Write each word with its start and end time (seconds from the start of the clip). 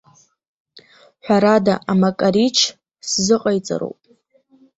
Ҳәарада, 1.25 1.73
амакарич 1.91 2.57
сзыҟаиҵароуп. 3.09 3.99